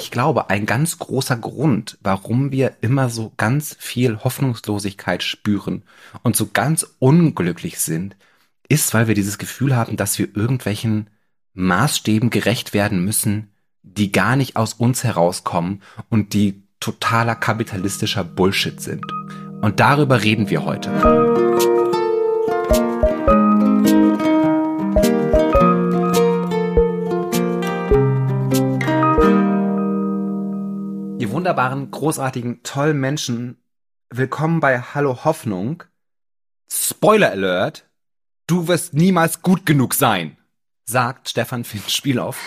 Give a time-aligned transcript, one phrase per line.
[0.00, 5.82] ich glaube, ein ganz großer Grund, warum wir immer so ganz viel Hoffnungslosigkeit spüren
[6.22, 8.16] und so ganz unglücklich sind,
[8.68, 11.10] ist, weil wir dieses Gefühl haben, dass wir irgendwelchen
[11.54, 13.50] Maßstäben gerecht werden müssen,
[13.82, 19.04] die gar nicht aus uns herauskommen und die totaler kapitalistischer Bullshit sind.
[19.60, 21.79] Und darüber reden wir heute.
[31.50, 33.56] Wunderbaren, großartigen, tollen Menschen,
[34.08, 35.82] willkommen bei Hallo Hoffnung.
[36.70, 37.90] Spoiler Alert,
[38.46, 40.36] du wirst niemals gut genug sein,
[40.84, 42.40] sagt Stefan Finn Spielhoff,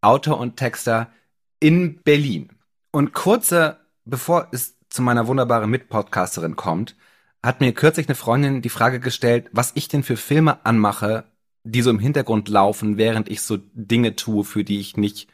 [0.00, 1.10] Autor und Texter
[1.58, 2.50] in Berlin.
[2.92, 6.94] Und kurze, bevor es zu meiner wunderbaren Mitpodcasterin kommt,
[7.42, 11.24] hat mir kürzlich eine Freundin die Frage gestellt, was ich denn für Filme anmache,
[11.64, 15.28] die so im Hintergrund laufen, während ich so Dinge tue, für die ich nicht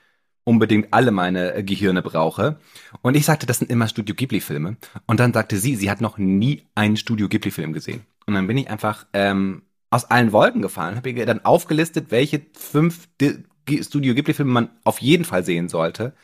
[0.45, 2.59] unbedingt alle meine äh, Gehirne brauche.
[3.03, 4.77] Und ich sagte, das sind immer Studio Ghibli-Filme.
[5.07, 8.03] Und dann sagte sie, sie hat noch nie einen Studio Ghibli-Film gesehen.
[8.27, 12.43] Und dann bin ich einfach ähm, aus allen Wolken gefallen, habe ihr dann aufgelistet, welche
[12.55, 13.09] fünf
[13.81, 16.15] Studio Ghibli-Filme man auf jeden Fall sehen sollte.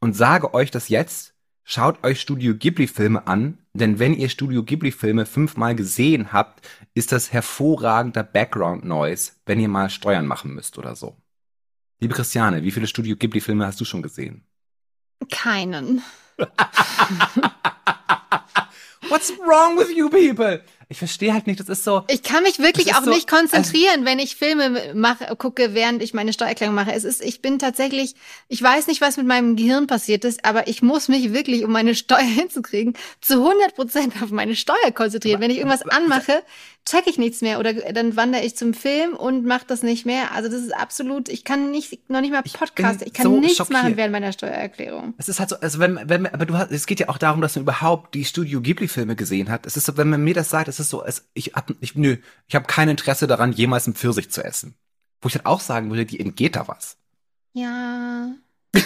[0.00, 1.34] Und sage euch das jetzt,
[1.66, 7.32] Schaut euch Studio Ghibli-Filme an, denn wenn ihr Studio Ghibli-Filme fünfmal gesehen habt, ist das
[7.32, 11.16] hervorragender Background-Noise, wenn ihr mal Steuern machen müsst oder so.
[12.04, 14.44] Liebe Christiane, wie viele Studio Ghibli-Filme hast du schon gesehen?
[15.30, 16.02] Keinen.
[19.08, 20.62] What's wrong with you people?
[20.90, 22.04] Ich verstehe halt nicht, das ist so.
[22.08, 26.02] Ich kann mich wirklich auch so, nicht konzentrieren, also, wenn ich Filme mache, gucke, während
[26.02, 26.92] ich meine Steuererklärung mache.
[26.92, 28.16] Es ist, ich bin tatsächlich,
[28.48, 31.72] ich weiß nicht, was mit meinem Gehirn passiert ist, aber ich muss mich wirklich, um
[31.72, 35.40] meine Steuer hinzukriegen, zu 100 Prozent auf meine Steuer konzentrieren.
[35.40, 36.42] Wenn ich irgendwas anmache,
[36.86, 40.32] check ich nichts mehr oder dann wandere ich zum Film und mache das nicht mehr.
[40.32, 43.40] Also das ist absolut, ich kann nicht, noch nicht mal Podcast, ich, ich kann so
[43.40, 43.82] nichts schockiert.
[43.82, 45.14] machen während meiner Steuererklärung.
[45.16, 47.40] Es ist halt so, also wenn, wenn, aber du hast, es geht ja auch darum,
[47.40, 49.66] dass man überhaupt die Studio Ghibli Filme gesehen hat.
[49.66, 51.94] Es ist so, wenn man mir das sagt, es ist so, es, ich hab, ich,
[51.94, 52.18] nö,
[52.48, 54.74] ich habe kein Interesse daran, jemals einen Pfirsich zu essen.
[55.20, 56.98] Wo ich halt auch sagen würde, die entgeht da was.
[57.54, 58.34] Ja.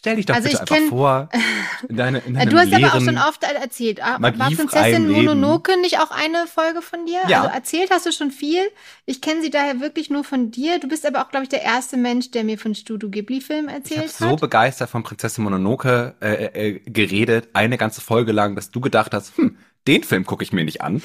[0.00, 1.28] Stell dich doch also bitte einfach kenn, vor.
[1.90, 4.02] In deine, in du hast aber auch schon oft erzählt.
[4.02, 7.20] Ah, war Prinzessin Mononoke nicht auch eine Folge von dir?
[7.28, 7.42] Ja.
[7.42, 8.62] Also erzählt hast du schon viel.
[9.04, 10.78] Ich kenne sie daher wirklich nur von dir.
[10.78, 14.06] Du bist aber auch, glaube ich, der erste Mensch, der mir von Studio Ghibli-Film erzählt
[14.06, 14.30] ich hat.
[14.30, 19.12] so begeistert von Prinzessin Mononoke äh, äh, geredet, eine ganze Folge lang, dass du gedacht
[19.12, 21.02] hast, hm, den Film gucke ich mir nicht an.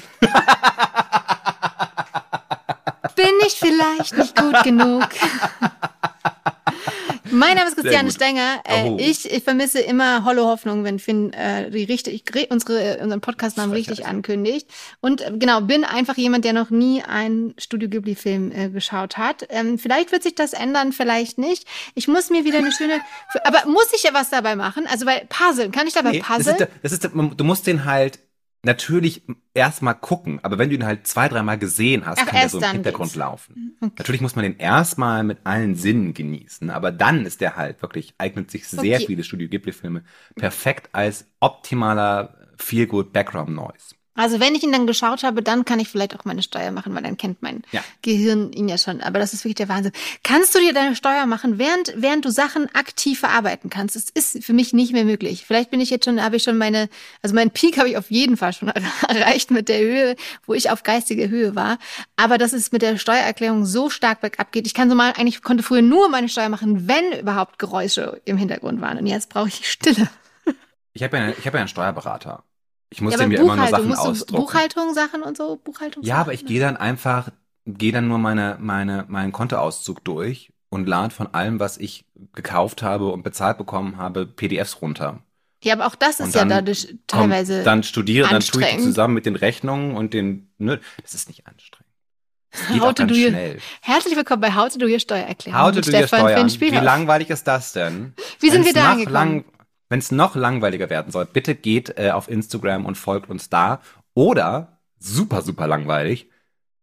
[3.14, 5.06] Bin ich vielleicht nicht gut genug?
[7.36, 8.62] Mein Name ist Christiane Stenger.
[8.64, 8.96] Äh, oh.
[8.98, 14.06] ich, ich vermisse immer Hollow Hoffnung, wenn Finn äh, die richtig, unsere, unseren Podcastnamen richtig
[14.06, 14.70] ankündigt.
[15.00, 19.46] Und äh, genau, bin einfach jemand, der noch nie einen Studio Ghibli-Film äh, geschaut hat.
[19.50, 21.68] Ähm, vielleicht wird sich das ändern, vielleicht nicht.
[21.94, 23.00] Ich muss mir wieder eine schöne.
[23.44, 24.86] Aber muss ich ja was dabei machen?
[24.86, 26.56] Also bei Puzzle, kann ich dabei nee, puzzeln?
[26.82, 28.18] Das ist, das ist, du musst den halt
[28.66, 29.22] natürlich
[29.54, 32.58] erstmal gucken, aber wenn du ihn halt zwei, dreimal gesehen hast, Ach, kann der so
[32.58, 33.16] im Hintergrund geht's.
[33.16, 33.58] laufen.
[33.80, 33.92] Okay.
[33.96, 38.14] Natürlich muss man den erstmal mit allen Sinnen genießen, aber dann ist der halt wirklich,
[38.18, 39.06] eignet sich sehr okay.
[39.06, 40.04] viele Studio Ghibli-Filme
[40.36, 43.94] perfekt als optimaler Feel-Good Background Noise.
[44.16, 46.94] Also wenn ich ihn dann geschaut habe, dann kann ich vielleicht auch meine Steuer machen,
[46.94, 47.82] weil dann kennt mein ja.
[48.02, 49.00] Gehirn ihn ja schon.
[49.00, 49.92] Aber das ist wirklich der Wahnsinn.
[50.22, 53.96] Kannst du dir deine Steuer machen, während, während du Sachen aktiv verarbeiten kannst?
[53.96, 55.44] Das ist für mich nicht mehr möglich.
[55.46, 56.88] Vielleicht bin ich jetzt schon, habe ich schon meine,
[57.22, 58.68] also meinen Peak habe ich auf jeden Fall schon
[59.08, 60.16] erreicht mit der Höhe,
[60.46, 61.78] wo ich auf geistige Höhe war.
[62.16, 64.66] Aber dass es mit der Steuererklärung so stark bergab geht.
[64.66, 68.36] Ich kann so mal, eigentlich konnte früher nur meine Steuer machen, wenn überhaupt Geräusche im
[68.36, 68.98] Hintergrund waren.
[68.98, 70.08] Und jetzt brauche ich Stille.
[70.96, 72.42] Ich habe ja, ich habe ja einen Steuerberater.
[72.90, 74.42] Ich muss ja, dem ja immer nur Sachen ausdrucken.
[74.42, 76.02] Buchhaltung Sachen und so, Buchhaltung.
[76.02, 77.30] Ja, aber ich gehe dann einfach,
[77.66, 82.04] gehe dann nur meine, meine, meinen Kontoauszug durch und lade von allem, was ich
[82.34, 85.20] gekauft habe und bezahlt bekommen habe, PDFs runter.
[85.62, 87.54] Ja, aber auch das ist ja dadurch teilweise.
[87.54, 90.50] Kommt, dann studiere, dann tue ich zusammen mit den Rechnungen und den.
[90.58, 91.86] Nö, das ist nicht anstrengend.
[92.52, 93.58] Das geht How auch ganz schnell.
[93.80, 95.60] Herzlich willkommen bei How to do your Steuererklärung.
[95.60, 96.50] How to do your Steuern.
[96.60, 98.14] Wie langweilig ist das denn?
[98.38, 99.44] Wie sind wir da angekommen?
[99.88, 103.80] Wenn es noch langweiliger werden soll, bitte geht äh, auf Instagram und folgt uns da.
[104.14, 106.30] Oder, super, super langweilig,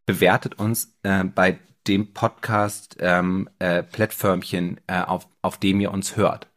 [0.05, 6.15] bewertet uns äh, bei dem Podcast ähm, äh, Plattförmchen, äh, auf, auf dem ihr uns
[6.15, 6.47] hört.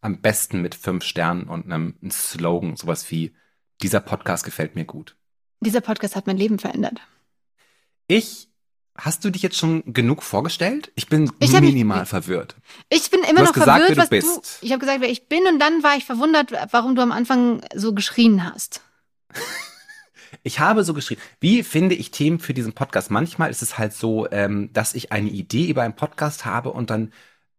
[0.00, 3.34] Am besten mit fünf Sternen und einem, einem Slogan, sowas wie,
[3.82, 5.16] dieser Podcast gefällt mir gut.
[5.60, 7.00] Dieser Podcast hat mein Leben verändert.
[8.06, 8.48] Ich
[8.96, 10.92] Hast du dich jetzt schon genug vorgestellt?
[10.94, 12.54] Ich bin ich minimal mich, verwirrt.
[12.90, 14.60] Ich bin immer noch gesagt, verwirrt, was bist.
[14.62, 14.66] du.
[14.66, 17.60] Ich habe gesagt, wer ich bin, und dann war ich verwundert, warum du am Anfang
[17.74, 18.82] so geschrien hast.
[20.44, 21.18] ich habe so geschrien.
[21.40, 23.10] Wie finde ich Themen für diesen Podcast?
[23.10, 26.90] Manchmal ist es halt so, ähm, dass ich eine Idee über einen Podcast habe und
[26.90, 27.12] dann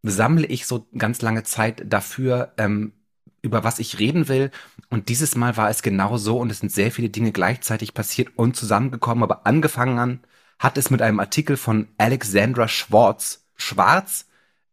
[0.04, 2.94] sammle ich so ganz lange Zeit dafür, ähm,
[3.42, 4.52] über was ich reden will.
[4.90, 8.30] Und dieses Mal war es genau so und es sind sehr viele Dinge gleichzeitig passiert
[8.38, 9.24] und zusammengekommen.
[9.24, 10.20] Aber angefangen an
[10.60, 14.26] hat es mit einem Artikel von Alexandra Schwartz, Schwarz,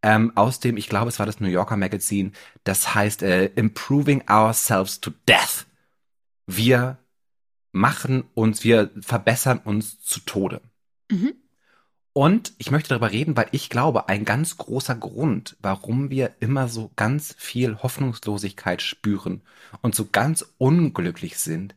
[0.02, 2.32] ähm, aus dem, ich glaube, es war das New Yorker Magazine,
[2.64, 5.67] das heißt äh, Improving Ourselves to Death.
[6.46, 6.99] Wir
[7.70, 10.61] machen uns, wir verbessern uns zu Tode.
[11.11, 11.34] Mhm.
[12.14, 16.69] Und ich möchte darüber reden, weil ich glaube, ein ganz großer Grund, warum wir immer
[16.69, 19.40] so ganz viel Hoffnungslosigkeit spüren
[19.81, 21.75] und so ganz unglücklich sind,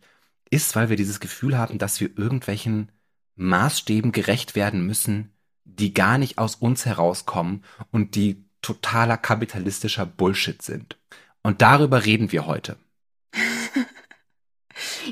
[0.50, 2.92] ist, weil wir dieses Gefühl haben, dass wir irgendwelchen
[3.36, 5.32] Maßstäben gerecht werden müssen,
[5.64, 10.98] die gar nicht aus uns herauskommen und die totaler kapitalistischer Bullshit sind.
[11.44, 12.78] Und darüber reden wir heute.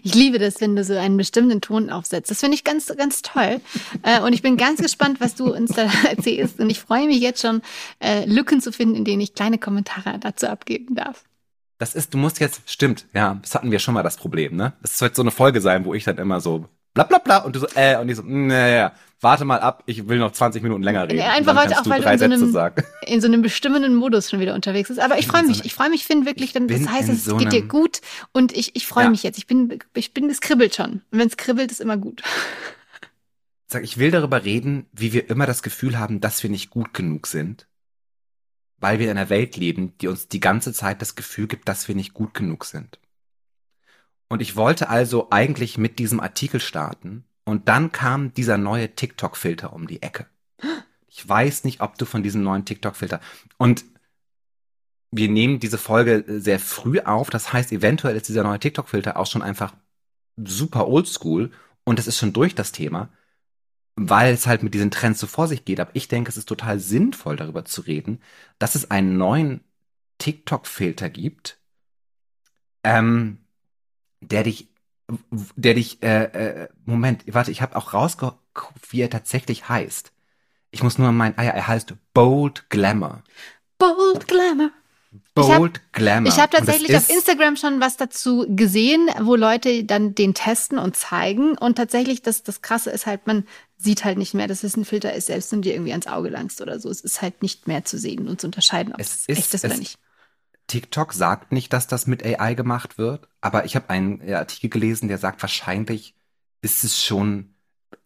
[0.03, 2.29] Ich liebe das, wenn du so einen bestimmten Ton aufsetzt.
[2.29, 3.61] Das finde ich ganz, ganz toll.
[4.01, 6.59] Äh, und ich bin ganz gespannt, was du uns da erzählst.
[6.59, 7.61] Und ich freue mich jetzt schon,
[7.99, 11.23] äh, Lücken zu finden, in denen ich kleine Kommentare dazu abgeben darf.
[11.77, 14.73] Das ist, du musst jetzt, stimmt, ja, das hatten wir schon mal das Problem, ne?
[14.81, 17.55] Das sollte so eine Folge sein, wo ich dann immer so bla bla bla und
[17.55, 18.93] du so, äh, und ich so, naja,
[19.23, 21.17] warte mal ab, ich will noch 20 Minuten länger reden.
[21.17, 22.73] Ja, einfach heute auch, weil du in so, einem,
[23.07, 24.99] in so einem bestimmenden Modus schon wieder unterwegs bist.
[24.99, 27.51] Aber ich freue mich, ich freue mich, Finn, wirklich, denn das heißt, es so geht
[27.51, 28.01] dir gut
[28.31, 29.09] und ich, ich freue ja.
[29.09, 29.37] mich jetzt.
[29.37, 31.01] Ich bin, ich bin, es kribbelt schon.
[31.11, 32.21] Und wenn es kribbelt, ist immer gut.
[33.67, 36.93] Sag, ich will darüber reden, wie wir immer das Gefühl haben, dass wir nicht gut
[36.93, 37.67] genug sind.
[38.77, 41.87] Weil wir in einer Welt leben, die uns die ganze Zeit das Gefühl gibt, dass
[41.87, 42.99] wir nicht gut genug sind.
[44.29, 47.25] Und ich wollte also eigentlich mit diesem Artikel starten.
[47.45, 50.27] Und dann kam dieser neue TikTok-Filter um die Ecke.
[51.07, 53.19] Ich weiß nicht, ob du von diesem neuen TikTok-Filter.
[53.57, 53.85] Und
[55.11, 57.29] wir nehmen diese Folge sehr früh auf.
[57.29, 59.73] Das heißt, eventuell ist dieser neue TikTok-Filter auch schon einfach
[60.37, 61.51] super oldschool.
[61.83, 63.09] Und es ist schon durch das Thema,
[63.95, 65.79] weil es halt mit diesen Trends so vor sich geht.
[65.79, 68.21] Aber ich denke, es ist total sinnvoll, darüber zu reden,
[68.57, 69.61] dass es einen neuen
[70.17, 71.59] TikTok-Filter gibt,
[72.83, 73.42] ähm,
[74.27, 74.67] der dich,
[75.55, 80.11] der dich, äh, äh, Moment, warte, ich habe auch rausgeguckt, wie er tatsächlich heißt.
[80.71, 83.23] Ich muss nur meinen, ah ja, er heißt Bold Glamour.
[83.77, 84.71] Bold Glamour.
[85.35, 86.31] Bold ich hab, Glamour.
[86.31, 90.95] Ich habe tatsächlich auf Instagram schon was dazu gesehen, wo Leute dann den testen und
[90.95, 91.57] zeigen.
[91.57, 93.45] Und tatsächlich, das, das Krasse ist halt, man
[93.77, 96.07] sieht halt nicht mehr, dass es ein Filter ist, selbst wenn du dir irgendwie ans
[96.07, 96.89] Auge langst oder so.
[96.89, 99.65] Es ist halt nicht mehr zu sehen und zu unterscheiden, ob es, es echt ist
[99.65, 99.99] oder nicht.
[100.73, 105.07] TikTok sagt nicht, dass das mit AI gemacht wird, aber ich habe einen Artikel gelesen,
[105.07, 106.15] der sagt, wahrscheinlich
[106.63, 107.53] ist es schon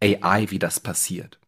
[0.03, 1.39] AI, wie das passiert.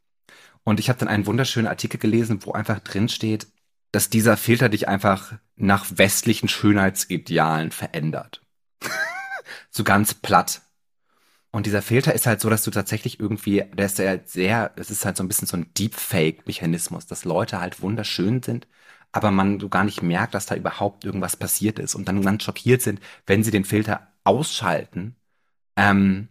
[0.63, 3.47] Und ich habe dann einen wunderschönen Artikel gelesen, wo einfach drin steht,
[3.91, 8.41] dass dieser Filter dich einfach nach westlichen Schönheitsidealen verändert.
[9.71, 10.61] so ganz platt.
[11.51, 14.89] Und dieser Filter ist halt so, dass du tatsächlich irgendwie, der ist ja sehr, es
[14.89, 18.67] ist halt so ein bisschen so ein Deepfake-Mechanismus, dass Leute halt wunderschön sind,
[19.11, 22.43] aber man so gar nicht merkt, dass da überhaupt irgendwas passiert ist und dann ganz
[22.43, 25.15] schockiert sind, wenn sie den Filter ausschalten,
[25.75, 26.29] ähm,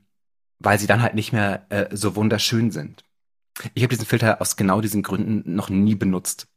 [0.59, 3.05] weil sie dann halt nicht mehr äh, so wunderschön sind.
[3.75, 6.49] Ich habe diesen Filter aus genau diesen Gründen noch nie benutzt.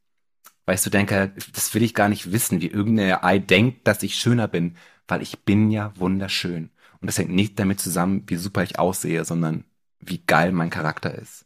[0.65, 4.03] Weil ich so denke, das will ich gar nicht wissen, wie irgendeine AI denkt, dass
[4.03, 4.77] ich schöner bin,
[5.07, 6.69] weil ich bin ja wunderschön.
[6.99, 9.65] Und das hängt nicht damit zusammen, wie super ich aussehe, sondern
[9.99, 11.45] wie geil mein Charakter ist.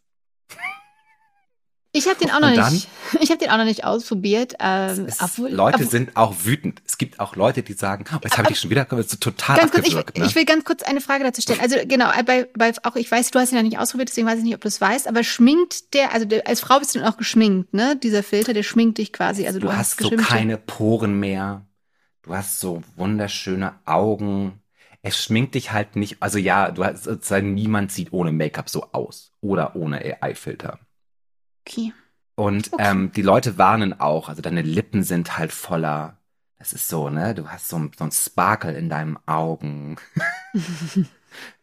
[1.95, 2.87] Ich habe den auch noch nicht.
[3.21, 4.55] Ich habe den auch noch nicht ausprobiert.
[4.59, 6.81] Ähm, es, obwohl, Leute obwohl, sind auch wütend.
[6.85, 9.71] Es gibt auch Leute, die sagen, oh, jetzt habe ich schon wieder so total ganz
[9.71, 10.03] kurz, ich, ne?
[10.25, 11.59] ich, will ganz kurz eine Frage dazu stellen.
[11.61, 14.39] Also genau, bei, bei auch ich weiß, du hast ihn noch nicht ausprobiert, deswegen weiß
[14.39, 15.07] ich nicht, ob du es weißt.
[15.07, 17.95] Aber schminkt der, also der, als Frau bist du auch geschminkt, ne?
[17.95, 19.47] Dieser Filter, der schminkt dich quasi.
[19.47, 21.65] Also du, du hast, hast so keine Poren mehr.
[22.23, 24.59] Du hast so wunderschöne Augen.
[25.03, 26.17] Es schminkt dich halt nicht.
[26.21, 30.79] Also ja, du hast sozusagen niemand sieht ohne Make-up so aus oder ohne AI-Filter.
[31.67, 31.93] Okay.
[32.35, 32.83] Und okay.
[32.85, 36.17] ähm, die Leute warnen auch, also deine Lippen sind halt voller,
[36.59, 39.95] das ist so, ne, du hast so, so ein Sparkle in deinen Augen.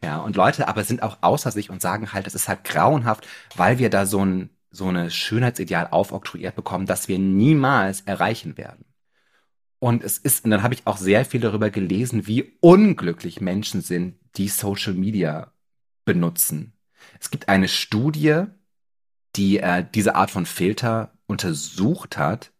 [0.03, 3.27] ja, und Leute aber sind auch außer sich und sagen halt, das ist halt grauenhaft,
[3.55, 8.85] weil wir da so ein, so eine Schönheitsideal aufoktroyiert bekommen, das wir niemals erreichen werden.
[9.77, 13.81] Und es ist, und dann habe ich auch sehr viel darüber gelesen, wie unglücklich Menschen
[13.81, 15.51] sind, die Social Media
[16.05, 16.73] benutzen.
[17.19, 18.45] Es gibt eine Studie,
[19.35, 22.51] die äh, diese Art von Filter untersucht hat.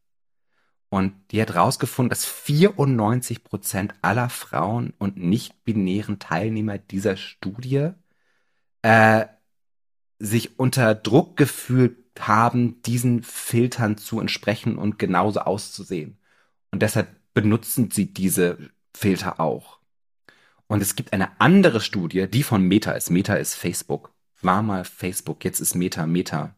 [0.89, 7.89] Und die hat rausgefunden, dass 94 Prozent aller Frauen und nicht-binären Teilnehmer dieser Studie
[8.83, 9.25] äh,
[10.19, 16.19] sich unter Druck gefühlt haben, diesen Filtern zu entsprechen und genauso auszusehen.
[16.71, 19.79] Und deshalb benutzen sie diese Filter auch.
[20.67, 23.09] Und es gibt eine andere Studie, die von Meta ist.
[23.09, 24.13] Meta ist Facebook.
[24.41, 26.55] War mal Facebook, jetzt ist Meta Meta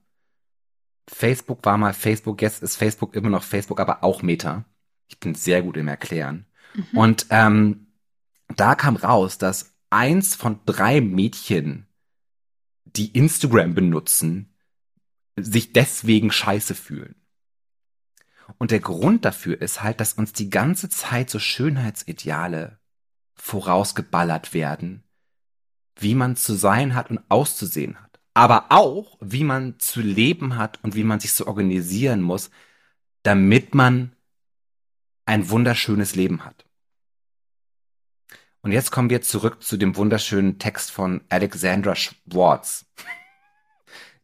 [1.07, 4.65] Facebook war mal Facebook, jetzt ist Facebook immer noch Facebook, aber auch Meta.
[5.07, 6.45] Ich bin sehr gut im Erklären.
[6.73, 6.97] Mhm.
[6.97, 7.87] Und ähm,
[8.55, 11.87] da kam raus, dass eins von drei Mädchen,
[12.85, 14.53] die Instagram benutzen,
[15.35, 17.15] sich deswegen scheiße fühlen.
[18.57, 22.79] Und der Grund dafür ist halt, dass uns die ganze Zeit so Schönheitsideale
[23.33, 25.03] vorausgeballert werden,
[25.97, 28.14] wie man zu sein hat und auszusehen hat.
[28.35, 32.51] Aber auch, wie man zu leben hat und wie man sich so organisieren muss,
[33.23, 34.15] damit man
[35.25, 36.65] ein wunderschönes Leben hat.
[38.61, 42.85] Und jetzt kommen wir zurück zu dem wunderschönen Text von Alexandra Schwartz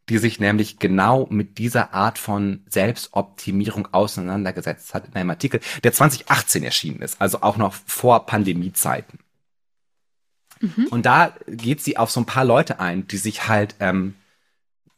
[0.10, 5.94] die sich nämlich genau mit dieser Art von Selbstoptimierung auseinandergesetzt hat in einem Artikel, der
[5.94, 9.20] 2018 erschienen ist, also auch noch vor Pandemiezeiten.
[10.62, 10.88] Mhm.
[10.90, 14.16] Und da geht sie auf so ein paar Leute ein, die sich halt ähm,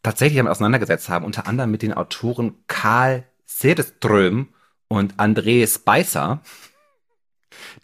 [0.04, 4.50] tatsächlich damit auseinandergesetzt haben, unter anderem mit den Autoren Karl Cederström
[4.88, 6.42] und André Spicer,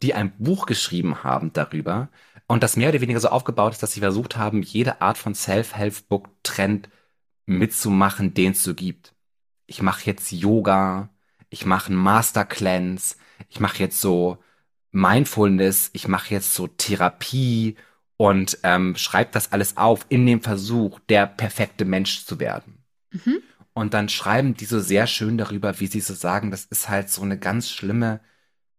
[0.01, 2.09] die ein Buch geschrieben haben darüber
[2.47, 5.35] und das mehr oder weniger so aufgebaut ist, dass sie versucht haben, jede Art von
[5.35, 6.89] Self-Help-Book-Trend
[7.45, 9.13] mitzumachen, den es so gibt.
[9.65, 11.09] Ich mache jetzt Yoga,
[11.49, 13.15] ich mache einen Master Cleanse,
[13.49, 14.37] ich mache jetzt so
[14.91, 17.75] Mindfulness, ich mache jetzt so Therapie
[18.17, 22.83] und ähm, schreibe das alles auf in dem Versuch, der perfekte Mensch zu werden.
[23.11, 23.41] Mhm.
[23.73, 27.09] Und dann schreiben die so sehr schön darüber, wie sie so sagen, das ist halt
[27.09, 28.19] so eine ganz schlimme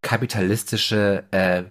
[0.03, 1.65] kapitalistische äh,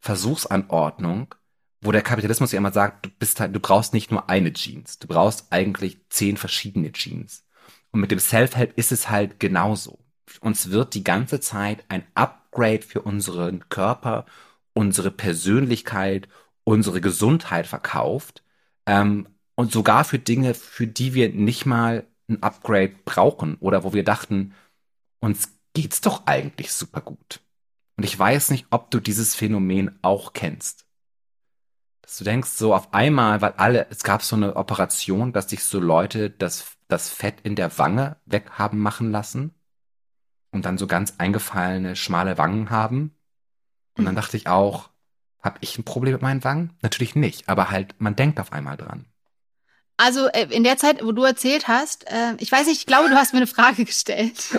[0.00, 1.34] Versuchsanordnung,
[1.80, 4.98] wo der Kapitalismus ja immer sagt, du bist halt, du brauchst nicht nur eine Jeans,
[4.98, 7.44] du brauchst eigentlich zehn verschiedene Jeans.
[7.90, 9.98] Und mit dem Self-Help ist es halt genauso.
[10.40, 12.04] Uns wird die ganze Zeit ein
[12.54, 14.26] Upgrade für unseren Körper,
[14.74, 16.28] unsere Persönlichkeit,
[16.62, 18.44] unsere Gesundheit verkauft.
[18.86, 23.92] Ähm, und sogar für Dinge, für die wir nicht mal ein Upgrade brauchen oder wo
[23.92, 24.54] wir dachten,
[25.20, 27.40] uns geht's doch eigentlich super gut.
[27.96, 30.86] Und ich weiß nicht, ob du dieses Phänomen auch kennst.
[32.02, 35.64] Dass du denkst, so auf einmal, weil alle, es gab so eine Operation, dass sich
[35.64, 39.54] so Leute das, das Fett in der Wange weg haben machen lassen
[40.54, 43.14] und dann so ganz eingefallene, schmale Wangen haben.
[43.98, 44.88] Und dann dachte ich auch,
[45.42, 46.76] habe ich ein Problem mit meinen Wangen?
[46.80, 49.04] Natürlich nicht, aber halt, man denkt auf einmal dran.
[49.96, 53.10] Also äh, in der Zeit, wo du erzählt hast, äh, ich weiß nicht, ich glaube,
[53.10, 54.58] du hast mir eine Frage gestellt.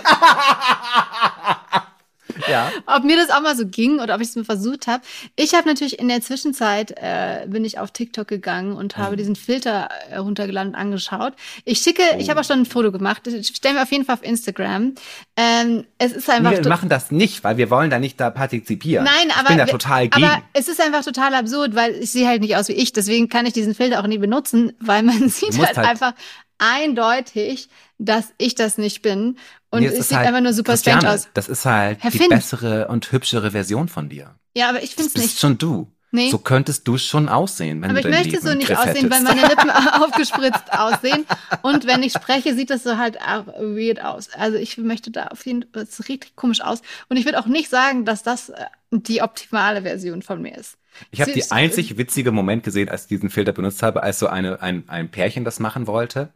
[2.48, 2.70] ja.
[2.86, 5.02] ob mir das auch mal so ging oder ob ich es mir versucht habe.
[5.36, 9.16] Ich habe natürlich in der Zwischenzeit äh, bin ich auf TikTok gegangen und habe mhm.
[9.16, 11.34] diesen Filter heruntergeladen und angeschaut.
[11.64, 12.18] Ich schicke, oh.
[12.18, 13.22] ich habe auch schon ein Foto gemacht.
[13.26, 14.94] Stellen wir auf jeden Fall auf Instagram.
[15.36, 16.50] Ähm, es ist einfach.
[16.50, 19.04] Wir machen das nicht, weil wir wollen da nicht da partizipieren.
[19.04, 20.24] Nein, aber ich bin da total gegen.
[20.24, 22.92] Aber es ist einfach total absurd, weil ich sehe halt nicht aus wie ich.
[22.92, 26.12] Deswegen kann ich diesen Filter auch nie benutzen, weil man sieht halt, halt einfach
[26.58, 29.38] eindeutig, dass ich das nicht bin.
[29.70, 31.28] Und nee, es sieht halt, einfach nur super Christiane, strange aus.
[31.34, 32.28] Das ist halt Herr die Finn.
[32.28, 34.34] bessere und hübschere Version von dir.
[34.54, 35.24] Ja, aber ich finde es nicht.
[35.24, 35.92] Das bist schon du.
[36.12, 36.30] Nee.
[36.30, 39.22] So könntest du schon aussehen, wenn aber du Aber ich möchte so nicht aussehen, weil
[39.22, 39.70] meine Lippen
[40.02, 41.26] aufgespritzt aussehen.
[41.62, 44.30] Und wenn ich spreche, sieht das so halt auch weird aus.
[44.32, 46.80] Also ich möchte da auf jeden Fall, es richtig komisch aus.
[47.08, 50.78] Und ich würde auch nicht sagen, dass das äh, die optimale Version von mir ist.
[51.10, 54.28] Ich habe die einzig witzige Moment gesehen, als ich diesen Filter benutzt habe, als so
[54.28, 56.30] eine, ein, ein Pärchen das machen wollte.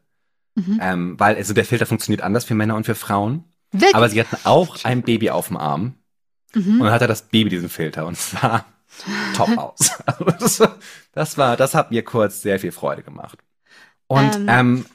[0.54, 0.78] Mhm.
[0.83, 3.45] Ähm, weil also der Filter funktioniert anders für Männer und für Frauen.
[3.73, 3.95] Wirklich?
[3.95, 5.95] Aber sie hatten auch ein Baby auf dem Arm.
[6.54, 6.80] Mhm.
[6.80, 8.64] Und dann hatte das Baby diesen Filter und es sah
[9.35, 9.90] top aus.
[10.38, 10.62] das,
[11.12, 13.38] das, war, das hat mir kurz sehr viel Freude gemacht.
[14.07, 14.87] Und ähm, ähm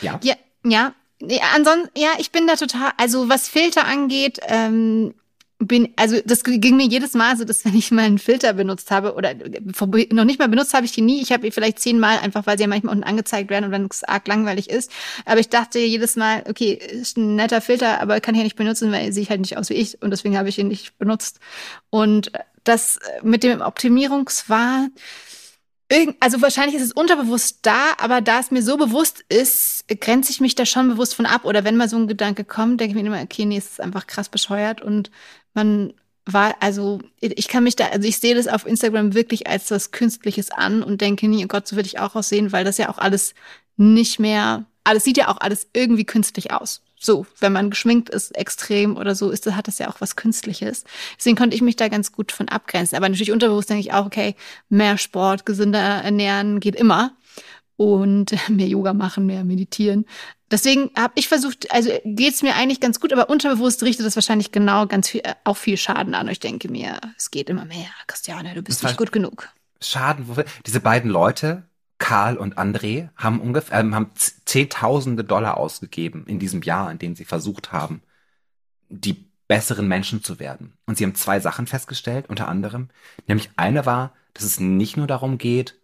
[0.00, 0.20] ja.
[0.22, 0.94] Ja, ja.
[1.20, 5.14] Ja, ansonsten, ja, ich bin da total, also was Filter angeht, ähm,
[5.58, 8.92] bin, also das ging mir jedes Mal so, dass wenn ich mal einen Filter benutzt
[8.92, 11.20] habe oder noch nicht mal benutzt habe ich die nie.
[11.20, 14.04] Ich habe vielleicht zehnmal einfach, weil sie ja manchmal unten angezeigt werden und wenn es
[14.04, 14.92] arg langweilig ist.
[15.24, 18.56] Aber ich dachte jedes Mal, okay, ist ein netter Filter, aber kann ich ja nicht
[18.56, 20.96] benutzen, weil er sieht halt nicht aus wie ich und deswegen habe ich ihn nicht
[20.98, 21.40] benutzt.
[21.90, 22.30] Und
[22.62, 24.92] das mit dem Optimierungswahn,
[26.20, 30.40] also wahrscheinlich ist es unterbewusst da, aber da es mir so bewusst ist, grenze ich
[30.40, 31.44] mich da schon bewusst von ab.
[31.46, 33.80] Oder wenn mal so ein Gedanke kommt, denke ich mir immer, okay, nee, es ist
[33.80, 35.10] einfach krass bescheuert und
[35.58, 35.92] man
[36.24, 39.90] war, also ich kann mich da, also ich sehe das auf Instagram wirklich als was
[39.90, 42.90] Künstliches an und denke nie, oh Gott, so würde ich auch aussehen, weil das ja
[42.90, 43.34] auch alles
[43.76, 46.82] nicht mehr, alles sieht ja auch alles irgendwie künstlich aus.
[47.00, 50.84] So, wenn man geschminkt ist, extrem oder so, ist, hat das ja auch was Künstliches.
[51.16, 52.96] Deswegen konnte ich mich da ganz gut von abgrenzen.
[52.96, 54.34] Aber natürlich unterbewusst denke ich auch, okay,
[54.68, 57.16] mehr Sport, gesünder ernähren geht immer.
[57.76, 60.06] Und mehr Yoga machen, mehr meditieren.
[60.50, 64.50] Deswegen habe ich versucht, also geht's mir eigentlich ganz gut, aber unterbewusst richtet das wahrscheinlich
[64.50, 66.26] genau ganz viel, auch viel Schaden an.
[66.26, 67.88] Und ich denke mir, es geht immer mehr.
[68.06, 69.48] Christiane, du bist nicht gut genug.
[69.80, 70.26] Schaden,
[70.66, 71.64] diese beiden Leute,
[71.98, 74.10] Karl und André haben ungefähr äh, haben
[74.44, 78.02] zehntausende Dollar ausgegeben in diesem Jahr, in dem sie versucht haben,
[78.88, 80.74] die besseren Menschen zu werden.
[80.86, 82.88] Und sie haben zwei Sachen festgestellt, unter anderem,
[83.26, 85.77] nämlich eine war, dass es nicht nur darum geht,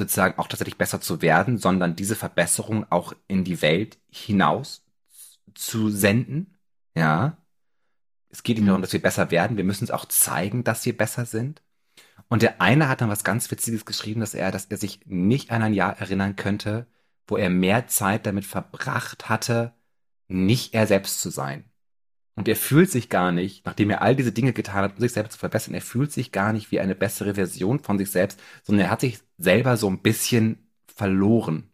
[0.00, 4.84] sozusagen auch tatsächlich besser zu werden, sondern diese Verbesserung auch in die Welt hinaus
[5.54, 6.58] zu senden.
[6.96, 7.36] Ja.
[8.30, 10.86] Es geht nicht nur darum, dass wir besser werden, wir müssen es auch zeigen, dass
[10.86, 11.62] wir besser sind.
[12.28, 15.50] Und der eine hat dann was ganz Witziges geschrieben, dass er, dass er sich nicht
[15.50, 16.86] an ein Jahr erinnern könnte,
[17.26, 19.74] wo er mehr Zeit damit verbracht hatte,
[20.28, 21.69] nicht er selbst zu sein.
[22.40, 25.12] Und er fühlt sich gar nicht, nachdem er all diese Dinge getan hat, um sich
[25.12, 28.40] selbst zu verbessern, er fühlt sich gar nicht wie eine bessere Version von sich selbst,
[28.62, 30.56] sondern er hat sich selber so ein bisschen
[30.86, 31.64] verloren.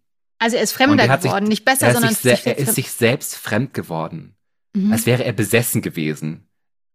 [0.41, 2.91] Also er ist fremder er geworden, sich, nicht besser, sondern sich, sich er ist sich
[2.91, 4.35] selbst fremd geworden.
[4.75, 4.91] Mhm.
[4.91, 6.49] Als wäre er besessen gewesen.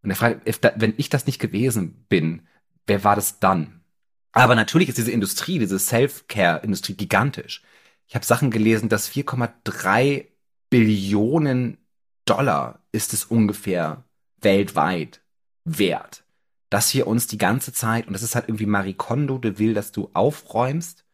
[0.03, 0.41] Und er fragt,
[0.75, 2.41] wenn ich das nicht gewesen bin,
[2.87, 3.85] wer war das dann?
[4.33, 7.63] Aber natürlich ist diese Industrie, diese Self-Care-Industrie gigantisch.
[8.09, 10.25] Ich habe Sachen gelesen, dass 4,3
[10.69, 11.77] Billionen
[12.25, 14.03] Dollar ist es ungefähr
[14.39, 15.21] weltweit
[15.63, 16.23] wert,
[16.69, 19.73] dass wir uns die ganze Zeit, und das ist halt irgendwie Marie Kondo, der will,
[19.73, 21.05] dass du aufräumst,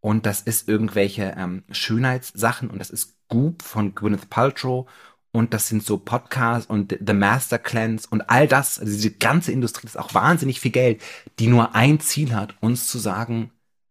[0.00, 4.86] und das ist irgendwelche ähm, Schönheitssachen, und das ist Goop von Gwyneth Paltrow,
[5.32, 9.50] und das sind so Podcasts und The Master Cleanse und all das, also diese ganze
[9.50, 11.02] Industrie, das ist auch wahnsinnig viel Geld,
[11.40, 13.50] die nur ein Ziel hat, uns zu sagen,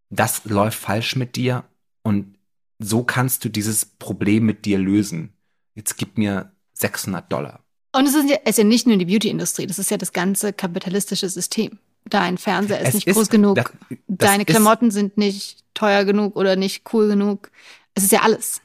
[0.09, 1.65] das läuft falsch mit dir
[2.01, 2.37] und
[2.79, 5.33] so kannst du dieses Problem mit dir lösen.
[5.75, 7.63] Jetzt gib mir 600 Dollar.
[7.95, 10.51] Und es ist ja, ist ja nicht nur die Beauty-Industrie, das ist ja das ganze
[10.51, 11.79] kapitalistische System.
[12.05, 16.03] Dein Fernseher ist es nicht ist, groß genug, das, das deine Klamotten sind nicht teuer
[16.03, 17.51] genug oder nicht cool genug.
[17.93, 18.61] Es ist ja alles.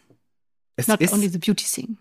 [0.76, 1.96] Es Not ist, only the beauty scene.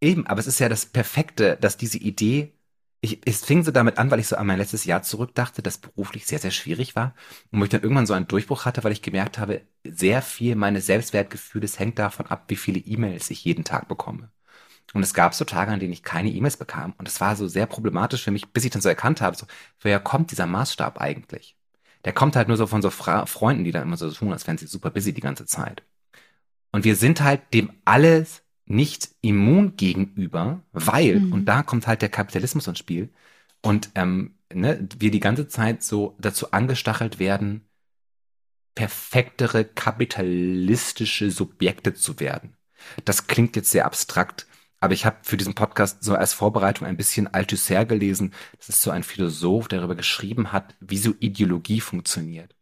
[0.00, 2.52] Eben, aber es ist ja das Perfekte, dass diese Idee,
[3.00, 5.78] ich, es fing so damit an, weil ich so an mein letztes Jahr zurückdachte, das
[5.78, 7.14] beruflich sehr, sehr schwierig war
[7.50, 10.54] und wo ich dann irgendwann so einen Durchbruch hatte, weil ich gemerkt habe, sehr viel
[10.54, 14.30] meines Selbstwertgefühls hängt davon ab, wie viele E-Mails ich jeden Tag bekomme.
[14.92, 16.94] Und es gab so Tage, an denen ich keine E-Mails bekam.
[16.98, 19.46] Und es war so sehr problematisch für mich, bis ich dann so erkannt habe, so,
[19.80, 21.56] woher kommt dieser Maßstab eigentlich?
[22.04, 24.46] Der kommt halt nur so von so Fra Freunden, die dann immer so tun, als
[24.46, 25.82] wären sie super busy die ganze Zeit.
[26.70, 31.32] Und wir sind halt dem alles nicht immun gegenüber, weil, mhm.
[31.32, 33.10] und da kommt halt der Kapitalismus ins Spiel,
[33.62, 37.66] und ähm, ne, wir die ganze Zeit so dazu angestachelt werden,
[38.74, 42.56] perfektere kapitalistische Subjekte zu werden.
[43.04, 44.46] Das klingt jetzt sehr abstrakt,
[44.84, 48.34] aber ich habe für diesen Podcast so als Vorbereitung ein bisschen Althusser gelesen.
[48.58, 52.54] Das ist so ein Philosoph, der darüber geschrieben hat, wie so Ideologie funktioniert.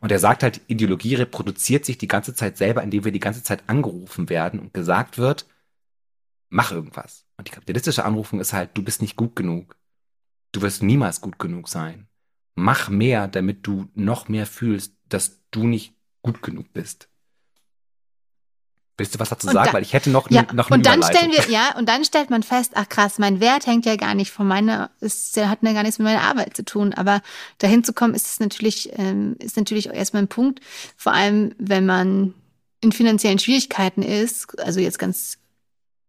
[0.00, 3.44] Und er sagt halt, Ideologie reproduziert sich die ganze Zeit selber, indem wir die ganze
[3.44, 5.46] Zeit angerufen werden und gesagt wird,
[6.48, 7.26] mach irgendwas.
[7.36, 9.76] Und die kapitalistische Anrufung ist halt, du bist nicht gut genug.
[10.50, 12.08] Du wirst niemals gut genug sein.
[12.56, 17.07] Mach mehr, damit du noch mehr fühlst, dass du nicht gut genug bist.
[18.98, 19.68] Willst du was dazu sagen?
[19.68, 22.04] Da, Weil ich hätte noch, ja, noch eine Und dann stellen wir, ja, und dann
[22.04, 25.60] stellt man fest, ach krass, mein Wert hängt ja gar nicht von meiner, ist, hat
[25.62, 26.92] ja gar nichts mit meiner Arbeit zu tun.
[26.94, 27.22] Aber
[27.58, 30.60] dahin zu kommen, ist es natürlich, ähm, ist natürlich auch erstmal ein Punkt.
[30.96, 32.34] Vor allem, wenn man
[32.80, 35.38] in finanziellen Schwierigkeiten ist, also jetzt ganz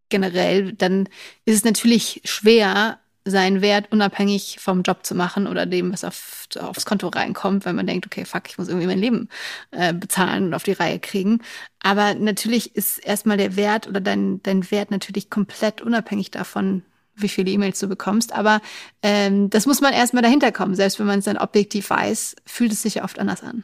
[0.09, 1.07] generell, dann
[1.45, 6.47] ist es natürlich schwer, seinen Wert unabhängig vom Job zu machen oder dem, was auf,
[6.59, 9.29] aufs Konto reinkommt, weil man denkt, okay, fuck, ich muss irgendwie mein Leben
[9.71, 11.41] äh, bezahlen und auf die Reihe kriegen.
[11.81, 16.83] Aber natürlich ist erstmal der Wert oder dein, dein Wert natürlich komplett unabhängig davon,
[17.15, 18.33] wie viele E-Mails du bekommst.
[18.33, 18.61] Aber
[19.03, 20.75] ähm, das muss man erstmal dahinter kommen.
[20.75, 23.63] Selbst wenn man es dann objektiv weiß, fühlt es sich ja oft anders an.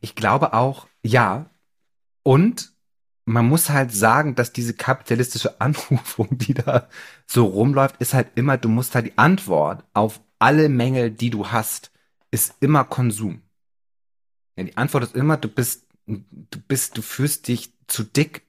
[0.00, 1.50] Ich glaube auch, ja.
[2.22, 2.71] Und
[3.24, 6.88] man muss halt sagen, dass diese kapitalistische Anrufung, die da
[7.26, 11.48] so rumläuft, ist halt immer, du musst halt die Antwort auf alle Mängel, die du
[11.48, 11.92] hast,
[12.30, 13.42] ist immer Konsum.
[14.56, 18.42] Ja, die Antwort ist immer, du bist, du bist, du fühlst dich zu dick.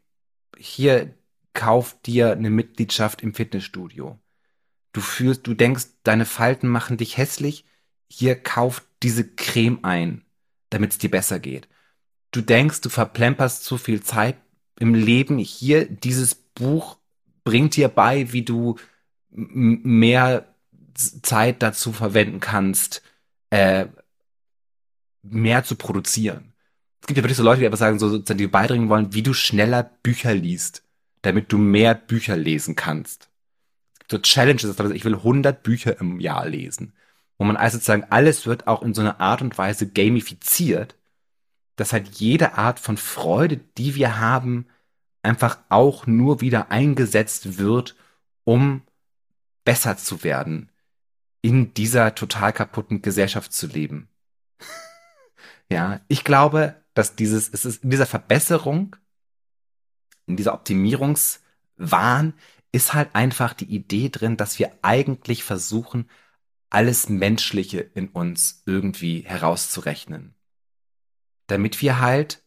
[0.57, 1.13] Hier
[1.53, 4.19] kauf dir eine Mitgliedschaft im Fitnessstudio.
[4.91, 7.65] Du fühlst, du denkst, deine Falten machen dich hässlich.
[8.09, 10.25] Hier kauf diese Creme ein,
[10.69, 11.67] damit es dir besser geht.
[12.31, 14.37] Du denkst, du verplemperst zu viel Zeit
[14.79, 16.97] im Leben hier, dieses Buch
[17.43, 18.77] bringt dir bei, wie du
[19.29, 20.53] mehr
[20.93, 23.01] Zeit dazu verwenden kannst,
[23.49, 23.87] äh,
[25.23, 26.53] mehr zu produzieren.
[27.01, 29.23] Es gibt ja wirklich so Leute, die einfach sagen, so, sozusagen, die beibringen wollen, wie
[29.23, 30.83] du schneller Bücher liest,
[31.21, 33.29] damit du mehr Bücher lesen kannst.
[33.93, 36.93] Es gibt so Challenges, also ich will 100 Bücher im Jahr lesen.
[37.37, 40.95] Wo man also sozusagen, alles wird auch in so einer Art und Weise gamifiziert,
[41.75, 44.67] dass halt jede Art von Freude, die wir haben,
[45.21, 47.95] einfach auch nur wieder eingesetzt wird,
[48.43, 48.81] um
[49.63, 50.69] besser zu werden,
[51.41, 54.09] in dieser total kaputten Gesellschaft zu leben.
[55.69, 58.95] ja, ich glaube, dass dieses, es ist in dieser Verbesserung,
[60.25, 62.33] in dieser Optimierungswahn
[62.71, 66.09] ist halt einfach die Idee drin, dass wir eigentlich versuchen,
[66.69, 70.33] alles Menschliche in uns irgendwie herauszurechnen.
[71.47, 72.43] Damit wir halt,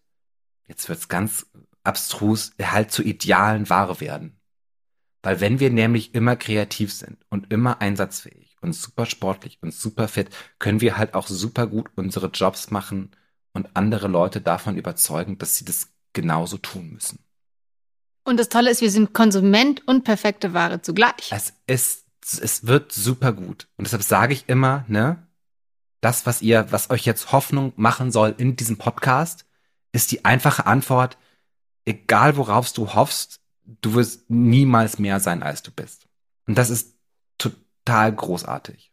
[0.67, 1.47] jetzt wird's ganz
[1.85, 4.41] abstrus, halt zu idealen Ware werden.
[5.23, 10.09] Weil wenn wir nämlich immer kreativ sind und immer einsatzfähig und super sportlich und super
[10.09, 13.11] fit, können wir halt auch super gut unsere Jobs machen
[13.53, 17.19] und andere Leute davon überzeugen, dass sie das genauso tun müssen.
[18.25, 21.31] Und das Tolle ist, wir sind Konsument und perfekte Ware zugleich.
[21.31, 22.07] Es ist,
[22.41, 23.69] es wird super gut.
[23.77, 25.26] Und deshalb sage ich immer, ne,
[26.01, 29.47] das, was ihr, was euch jetzt Hoffnung machen soll in diesem Podcast,
[29.93, 31.17] ist die einfache Antwort,
[31.85, 36.07] egal worauf du hoffst, du wirst niemals mehr sein, als du bist.
[36.47, 36.95] Und das ist
[37.39, 38.93] total großartig.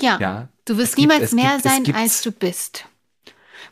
[0.00, 0.18] Ja.
[0.18, 2.86] ja du wirst gibt, niemals mehr gibt, sein, als du bist.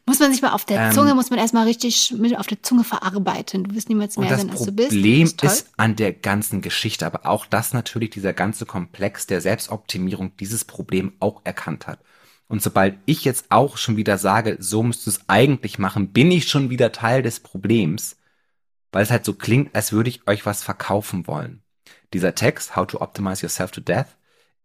[0.09, 2.63] Muss man sich mal auf der ähm, Zunge, muss man erstmal richtig mit auf der
[2.63, 3.65] Zunge verarbeiten.
[3.65, 4.93] Du wirst niemals mehr sein, als du bist.
[4.93, 9.41] Das Problem ist an der ganzen Geschichte, aber auch das natürlich, dieser ganze Komplex der
[9.41, 11.99] Selbstoptimierung dieses Problem auch erkannt hat.
[12.47, 16.31] Und sobald ich jetzt auch schon wieder sage, so müsst du es eigentlich machen, bin
[16.31, 18.17] ich schon wieder Teil des Problems,
[18.93, 21.63] weil es halt so klingt, als würde ich euch was verkaufen wollen.
[22.13, 24.07] Dieser Text, How to Optimize Yourself to Death,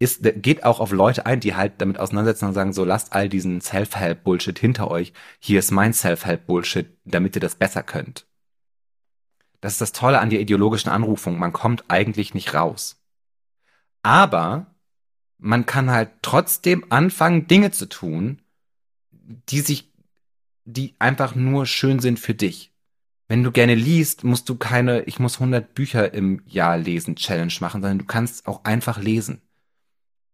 [0.02, 3.30] ist, geht auch auf Leute ein, die halt damit auseinandersetzen und sagen, so lasst all
[3.30, 5.14] diesen Self-Help-Bullshit hinter euch.
[5.40, 8.26] Hier ist mein Self-Help-Bullshit, damit ihr das besser könnt.
[9.60, 11.38] Das ist das Tolle an der ideologischen Anrufung.
[11.38, 13.00] Man kommt eigentlich nicht raus.
[14.02, 14.76] Aber
[15.38, 18.42] man kann halt trotzdem anfangen, Dinge zu tun,
[19.12, 19.94] die sich,
[20.66, 22.74] die einfach nur schön sind für dich.
[23.28, 27.54] Wenn du gerne liest, musst du keine, ich muss 100 Bücher im Jahr lesen Challenge
[27.60, 29.42] machen, sondern du kannst auch einfach lesen.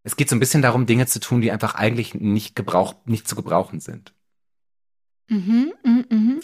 [0.08, 3.28] Es geht so ein bisschen darum, Dinge zu tun, die einfach eigentlich nicht gebrauch, nicht
[3.28, 4.14] zu gebrauchen sind.
[5.28, 6.40] Mhm, mhm, mhm.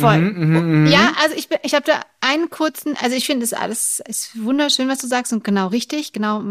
[0.00, 0.18] Voll.
[0.18, 0.90] Mhm, mh, mh.
[0.90, 4.88] Ja, also ich, ich habe da einen kurzen, also ich finde es alles ist wunderschön,
[4.88, 6.42] was du sagst und genau richtig, genau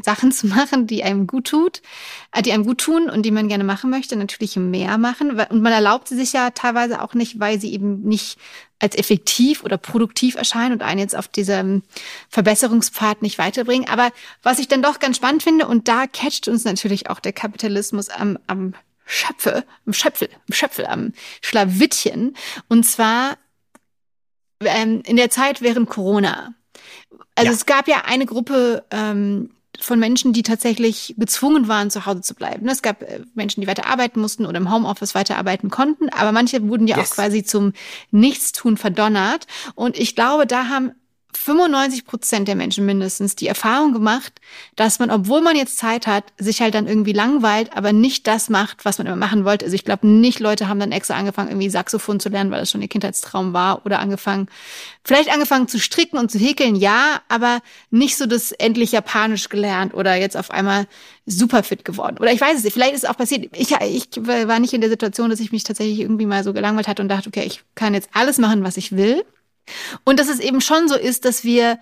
[0.00, 1.82] Sachen zu machen, die einem gut tut,
[2.32, 5.38] äh, die einem gut tun und die man gerne machen möchte, natürlich mehr machen.
[5.38, 8.38] Und man erlaubt sie sich ja teilweise auch nicht, weil sie eben nicht
[8.78, 11.82] als effektiv oder produktiv erscheinen und einen jetzt auf diesem
[12.28, 13.88] Verbesserungspfad nicht weiterbringen.
[13.88, 14.10] Aber
[14.42, 18.08] was ich dann doch ganz spannend finde, und da catcht uns natürlich auch der Kapitalismus
[18.08, 22.36] am, am Schöpfe, am Schöpfel, am Schöpfel, am Schlawittchen.
[22.68, 23.36] Und zwar
[24.60, 26.54] ähm, in der Zeit während Corona.
[27.34, 27.56] Also ja.
[27.56, 32.34] es gab ja eine Gruppe ähm, von Menschen, die tatsächlich gezwungen waren, zu Hause zu
[32.34, 32.68] bleiben.
[32.68, 36.66] Es gab äh, Menschen, die weiter arbeiten mussten oder im Homeoffice weiterarbeiten konnten, aber manche
[36.68, 37.10] wurden ja yes.
[37.10, 37.72] auch quasi zum
[38.10, 39.46] Nichtstun verdonnert.
[39.74, 40.92] Und ich glaube, da haben
[41.36, 44.40] 95 Prozent der Menschen mindestens die Erfahrung gemacht,
[44.76, 48.48] dass man, obwohl man jetzt Zeit hat, sich halt dann irgendwie langweilt, aber nicht das
[48.48, 49.64] macht, was man immer machen wollte.
[49.64, 52.70] Also ich glaube, nicht Leute haben dann extra angefangen, irgendwie Saxophon zu lernen, weil das
[52.70, 54.48] schon ihr Kindheitstraum war oder angefangen,
[55.04, 59.94] vielleicht angefangen zu stricken und zu häkeln, ja, aber nicht so das endlich Japanisch gelernt
[59.94, 60.86] oder jetzt auf einmal
[61.26, 62.18] super fit geworden.
[62.18, 63.56] Oder ich weiß es nicht, vielleicht ist es auch passiert.
[63.56, 66.88] Ich, ich war nicht in der Situation, dass ich mich tatsächlich irgendwie mal so gelangweilt
[66.88, 69.24] hatte und dachte, okay, ich kann jetzt alles machen, was ich will.
[70.04, 71.78] Und dass es eben schon so ist, dass wir,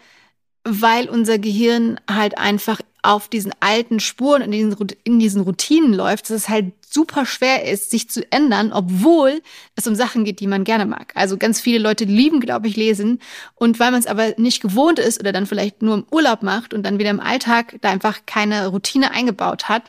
[0.64, 6.26] weil unser Gehirn halt einfach auf diesen alten Spuren in diesen, in diesen Routinen läuft,
[6.26, 9.42] dass es halt super schwer ist, sich zu ändern, obwohl
[9.76, 11.12] es um Sachen geht, die man gerne mag.
[11.14, 13.20] Also ganz viele Leute lieben, glaube ich, lesen.
[13.54, 16.74] Und weil man es aber nicht gewohnt ist oder dann vielleicht nur im Urlaub macht
[16.74, 19.84] und dann wieder im Alltag da einfach keine Routine eingebaut hat,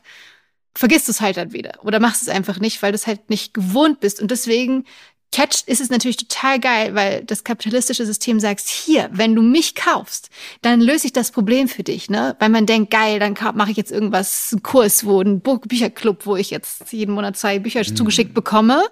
[0.75, 3.29] vergisst du es halt dann wieder oder machst es einfach nicht, weil du es halt
[3.29, 4.21] nicht gewohnt bist.
[4.21, 4.85] Und deswegen
[5.31, 9.75] Catch ist es natürlich total geil, weil das kapitalistische System sagt, hier, wenn du mich
[9.75, 10.29] kaufst,
[10.61, 12.35] dann löse ich das Problem für dich, ne?
[12.39, 16.35] Weil man denkt, geil, dann mache ich jetzt irgendwas, einen Kurs, wo ein Bücherclub, wo
[16.35, 17.95] ich jetzt jeden Monat zwei Bücher mhm.
[17.95, 18.83] zugeschickt bekomme,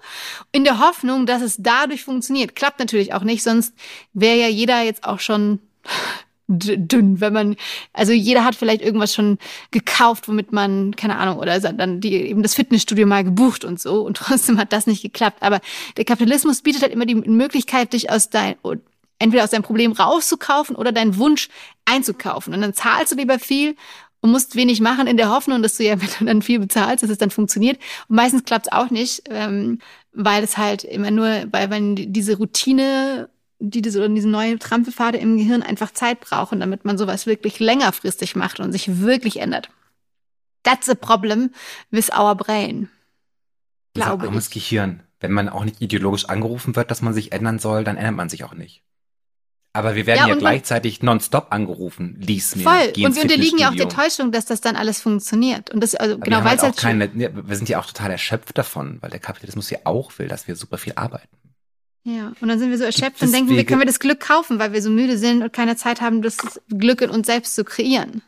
[0.53, 2.55] in der Hoffnung, dass es dadurch funktioniert.
[2.55, 3.73] Klappt natürlich auch nicht, sonst
[4.13, 5.59] wäre ja jeder jetzt auch schon
[6.49, 7.55] dünn, wenn man,
[7.93, 9.37] also jeder hat vielleicht irgendwas schon
[9.71, 14.01] gekauft, womit man, keine Ahnung, oder dann die, eben das Fitnessstudio mal gebucht und so
[14.01, 15.37] und trotzdem hat das nicht geklappt.
[15.41, 15.61] Aber
[15.97, 18.55] der Kapitalismus bietet halt immer die Möglichkeit, dich aus dein,
[19.19, 21.49] entweder aus deinem Problem rauszukaufen oder deinen Wunsch
[21.85, 22.53] einzukaufen.
[22.53, 23.75] Und dann zahlst du lieber viel
[24.21, 27.17] und musst wenig machen in der Hoffnung, dass du ja, dann viel bezahlst, dass es
[27.19, 27.77] dann funktioniert.
[28.07, 29.79] Und meistens klappt es auch nicht, ähm,
[30.13, 33.29] weil es halt immer nur, weil wenn diese Routine
[33.59, 38.35] die diese, diese neue Trampelfade im Gehirn einfach Zeit brauchen, damit man sowas wirklich längerfristig
[38.35, 39.69] macht und sich wirklich ändert.
[40.63, 41.51] That's a problem
[41.91, 42.89] with our brain.
[43.93, 44.53] Glaube das armes ich.
[44.53, 45.03] Gehirn.
[45.19, 48.29] Wenn man auch nicht ideologisch angerufen wird, dass man sich ändern soll, dann ändert man
[48.29, 48.83] sich auch nicht.
[49.71, 52.17] Aber wir werden ja, ja gleichzeitig nonstop angerufen.
[52.19, 52.63] Lies mir.
[52.63, 53.05] Voll.
[53.05, 55.69] und wir unterliegen ja auch der Täuschung, dass das dann alles funktioniert.
[55.69, 58.11] Und das, also, Aber genau, weil es halt, halt keine, wir sind ja auch total
[58.11, 61.38] erschöpft davon, weil der Kapitalismus ja auch will, dass wir super viel arbeiten.
[62.03, 64.57] Ja, und dann sind wir so erschöpft und denken, wie können wir das Glück kaufen,
[64.57, 66.37] weil wir so müde sind und keine Zeit haben, das
[66.69, 68.21] Glück in uns selbst zu kreieren.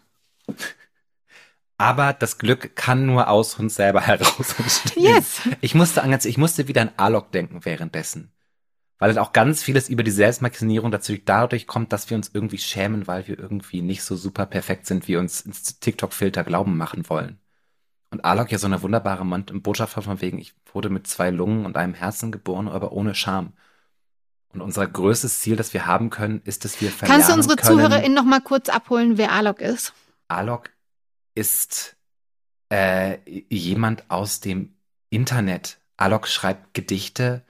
[1.78, 5.04] Aber das Glück kann nur aus uns selber heraus entstehen.
[5.04, 5.42] Yes.
[5.62, 8.32] Ich musste an, ich musste wieder an Alok denken währenddessen
[9.02, 13.08] weil auch ganz vieles über die Selbstmaximierung dazu dadurch kommt, dass wir uns irgendwie schämen,
[13.08, 17.40] weil wir irgendwie nicht so super perfekt sind, wie uns ins TikTok-Filter glauben machen wollen.
[18.12, 21.78] Und Alok ja so eine wunderbare Botschaft von wegen, ich wurde mit zwei Lungen und
[21.78, 23.54] einem Herzen geboren, aber ohne Scham.
[24.50, 27.78] Und unser größtes Ziel, das wir haben können, ist, dass wir Kannst du unsere können,
[27.78, 29.94] ZuhörerInnen noch mal kurz abholen, wer Alok ist?
[30.28, 30.70] Alok
[31.36, 31.96] ist
[32.70, 33.18] äh,
[33.50, 34.76] jemand aus dem
[35.10, 35.80] Internet.
[35.96, 37.46] Alok schreibt Gedichte.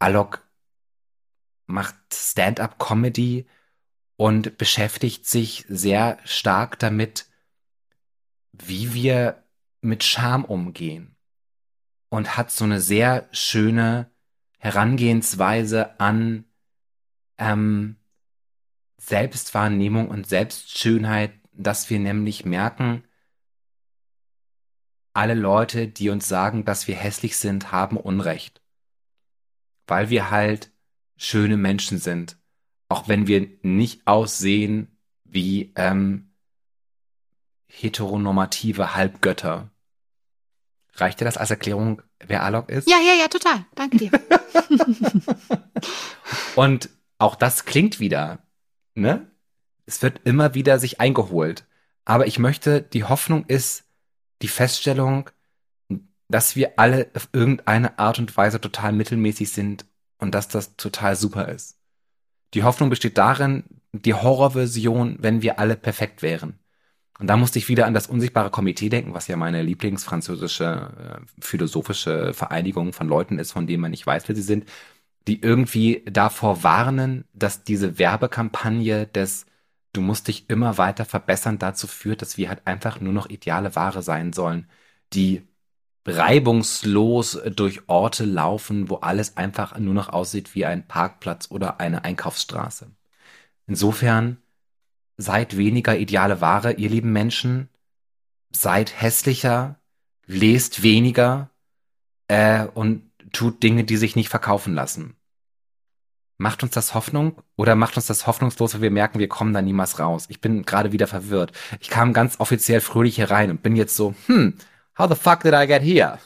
[0.00, 0.42] Alok
[1.66, 3.46] macht Stand-up-Comedy
[4.16, 7.26] und beschäftigt sich sehr stark damit,
[8.52, 9.42] wie wir
[9.80, 11.16] mit Scham umgehen.
[12.08, 14.10] Und hat so eine sehr schöne
[14.58, 16.44] Herangehensweise an
[17.38, 17.96] ähm,
[18.98, 23.04] Selbstwahrnehmung und Selbstschönheit, dass wir nämlich merken,
[25.12, 28.62] alle Leute, die uns sagen, dass wir hässlich sind, haben Unrecht.
[29.86, 30.72] Weil wir halt
[31.16, 32.38] schöne Menschen sind,
[32.88, 36.29] auch wenn wir nicht aussehen wie ähm,
[37.70, 39.70] heteronormative Halbgötter.
[40.94, 42.88] Reicht dir das als Erklärung, wer Alok ist?
[42.88, 43.64] Ja, ja, ja, total.
[43.74, 44.10] Danke dir.
[46.56, 48.40] Und auch das klingt wieder,
[48.94, 49.30] ne?
[49.86, 51.66] Es wird immer wieder sich eingeholt.
[52.04, 53.84] Aber ich möchte, die Hoffnung ist
[54.42, 55.30] die Feststellung,
[56.28, 59.84] dass wir alle auf irgendeine Art und Weise total mittelmäßig sind
[60.18, 61.76] und dass das total super ist.
[62.54, 66.59] Die Hoffnung besteht darin, die Horrorversion, wenn wir alle perfekt wären.
[67.20, 71.40] Und da musste ich wieder an das unsichtbare Komitee denken, was ja meine lieblingsfranzösische äh,
[71.40, 74.64] philosophische Vereinigung von Leuten ist, von denen man nicht weiß, wer sie sind,
[75.28, 79.46] die irgendwie davor warnen, dass diese Werbekampagne des
[79.92, 83.74] Du musst dich immer weiter verbessern dazu führt, dass wir halt einfach nur noch ideale
[83.74, 84.68] Ware sein sollen,
[85.12, 85.42] die
[86.06, 92.04] reibungslos durch Orte laufen, wo alles einfach nur noch aussieht wie ein Parkplatz oder eine
[92.04, 92.90] Einkaufsstraße.
[93.66, 94.38] Insofern
[95.20, 97.68] seid weniger ideale Ware, ihr lieben Menschen,
[98.50, 99.80] seid hässlicher,
[100.26, 101.50] lest weniger
[102.28, 103.02] äh, und
[103.32, 105.16] tut Dinge, die sich nicht verkaufen lassen.
[106.38, 109.60] Macht uns das Hoffnung oder macht uns das hoffnungslos, weil wir merken, wir kommen da
[109.60, 110.24] niemals raus?
[110.30, 111.52] Ich bin gerade wieder verwirrt.
[111.80, 114.54] Ich kam ganz offiziell fröhlich hier rein und bin jetzt so, hm,
[115.00, 116.18] How the fuck did I get here?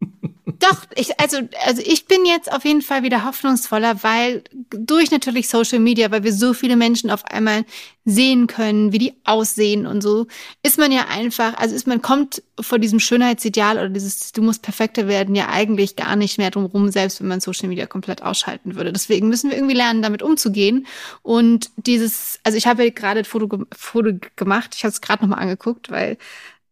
[0.60, 5.48] Doch, ich, also, also ich bin jetzt auf jeden Fall wieder hoffnungsvoller, weil durch natürlich
[5.48, 7.64] Social Media, weil wir so viele Menschen auf einmal
[8.04, 10.26] sehen können, wie die aussehen und so,
[10.62, 14.60] ist man ja einfach, also ist man kommt vor diesem Schönheitsideal oder dieses, du musst
[14.60, 18.74] perfekter werden, ja eigentlich gar nicht mehr drumherum, selbst wenn man Social Media komplett ausschalten
[18.74, 18.92] würde.
[18.92, 20.86] Deswegen müssen wir irgendwie lernen, damit umzugehen.
[21.22, 25.40] Und dieses, also ich habe gerade ein Foto, Foto gemacht, ich habe es gerade nochmal
[25.40, 26.18] angeguckt, weil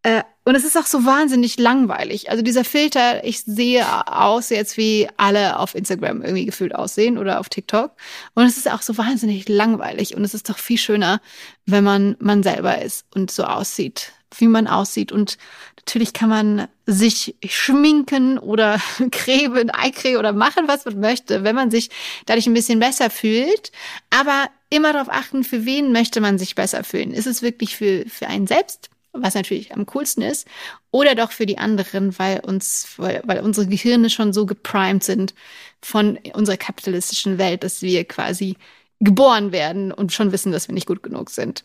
[0.02, 2.30] äh, und es ist auch so wahnsinnig langweilig.
[2.30, 7.40] Also dieser Filter, ich sehe aus jetzt wie alle auf Instagram irgendwie gefühlt aussehen oder
[7.40, 7.92] auf TikTok.
[8.34, 10.16] Und es ist auch so wahnsinnig langweilig.
[10.16, 11.20] Und es ist doch viel schöner,
[11.66, 15.12] wenn man man selber ist und so aussieht, wie man aussieht.
[15.12, 15.36] Und
[15.76, 18.80] natürlich kann man sich schminken oder
[19.10, 21.90] cremen, Eicreme oder machen, was man möchte, wenn man sich
[22.24, 23.72] dadurch ein bisschen besser fühlt.
[24.08, 27.12] Aber immer darauf achten, für wen möchte man sich besser fühlen.
[27.12, 28.88] Ist es wirklich für, für einen selbst?
[29.22, 30.46] Was natürlich am coolsten ist,
[30.90, 35.34] oder doch für die anderen, weil uns, weil, weil unsere Gehirne schon so geprimed sind
[35.82, 38.56] von unserer kapitalistischen Welt, dass wir quasi
[39.00, 41.64] geboren werden und schon wissen, dass wir nicht gut genug sind.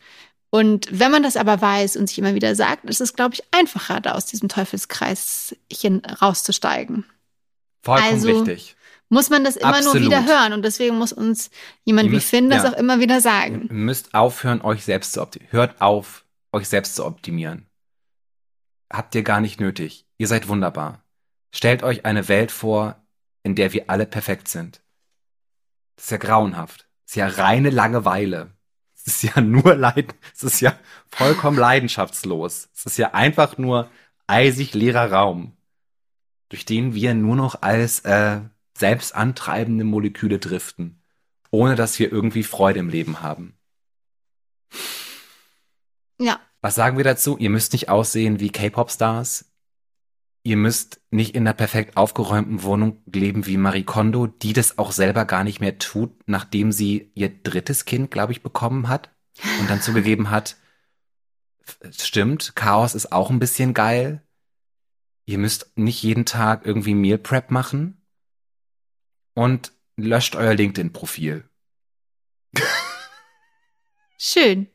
[0.50, 3.44] Und wenn man das aber weiß und sich immer wieder sagt, ist es, glaube ich,
[3.52, 5.56] einfacher, da aus diesem Teufelskreis
[6.22, 7.06] rauszusteigen.
[7.82, 8.76] Vollkommen also, richtig.
[9.10, 9.96] Muss man das immer Absolut.
[9.96, 11.50] nur wieder hören und deswegen muss uns
[11.86, 12.72] jemand müsst, wie Finn das ja.
[12.72, 13.68] auch immer wieder sagen.
[13.70, 15.52] Ihr müsst aufhören, euch selbst zu optimieren.
[15.52, 16.23] Hört auf,
[16.54, 17.68] euch selbst zu optimieren.
[18.92, 20.06] Habt ihr gar nicht nötig.
[20.18, 21.04] Ihr seid wunderbar.
[21.52, 23.04] Stellt euch eine Welt vor,
[23.44, 24.82] in der wir alle perfekt sind.
[25.96, 26.88] Das ist ja grauenhaft.
[27.06, 28.52] Das ist ja reine Langeweile.
[28.96, 30.78] Es ist ja nur Leid, es ist ja
[31.10, 32.70] vollkommen leidenschaftslos.
[32.74, 33.90] Es ist ja einfach nur
[34.28, 35.58] eisig leerer Raum,
[36.50, 38.42] durch den wir nur noch als äh,
[38.78, 41.02] selbstantreibende Moleküle driften,
[41.52, 43.58] ohne dass wir irgendwie Freude im Leben haben.
[46.20, 46.40] Ja.
[46.62, 47.38] Was sagen wir dazu?
[47.38, 49.46] Ihr müsst nicht aussehen wie K-Pop-Stars.
[50.44, 54.92] Ihr müsst nicht in einer perfekt aufgeräumten Wohnung leben wie Marie Kondo, die das auch
[54.92, 59.10] selber gar nicht mehr tut, nachdem sie ihr drittes Kind, glaube ich, bekommen hat
[59.60, 60.58] und dann zugegeben hat,
[61.92, 64.22] stimmt, Chaos ist auch ein bisschen geil.
[65.26, 68.02] Ihr müsst nicht jeden Tag irgendwie Meal Prep machen
[69.34, 71.50] und löscht euer LinkedIn-Profil.
[74.18, 74.68] Schön.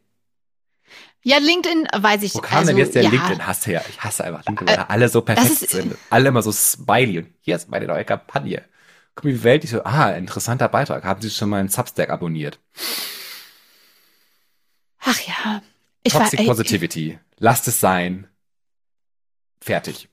[1.23, 2.35] Ja, LinkedIn weiß ich.
[2.35, 3.11] Wo kam also, denn jetzt der ja.
[3.11, 3.85] LinkedIn-Hass her?
[3.89, 5.97] Ich hasse einfach LinkedIn, weil äh, alle so perfekt ist, sind.
[6.11, 8.65] Alle immer so smiley und hier ist meine neue Kampagne.
[9.15, 11.05] Guck mal, wie Welt, ich so, ah, interessanter Beitrag.
[11.05, 12.61] Haben Sie schon mal einen Substack abonniert?
[15.01, 15.63] Ach ja.
[16.05, 17.19] Ich Toxic war, ey, Positivity.
[17.39, 18.29] Lasst es sein.
[19.61, 20.09] Fertig.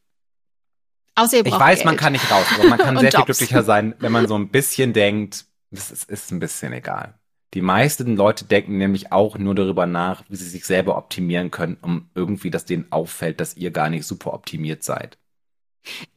[1.15, 1.85] Außer ihr ich weiß, Geld.
[1.85, 4.49] man kann nicht raus, aber man kann sehr viel glücklicher sein, wenn man so ein
[4.49, 7.17] bisschen denkt, es ist, ist ein bisschen egal.
[7.53, 11.77] Die meisten Leute denken nämlich auch nur darüber nach, wie sie sich selber optimieren können,
[11.81, 15.17] um irgendwie, dass denen auffällt, dass ihr gar nicht super optimiert seid.